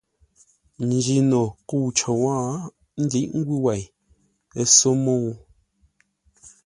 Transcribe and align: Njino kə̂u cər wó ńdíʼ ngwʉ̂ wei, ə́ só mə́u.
Njino 0.91 1.41
kə̂u 1.67 1.87
cər 1.97 2.15
wó 2.21 2.33
ńdíʼ 3.03 3.29
ngwʉ̂ 3.39 3.57
wei, 3.65 3.83
ə́ 4.59 4.65
só 4.75 4.89
mə́u. 5.03 5.29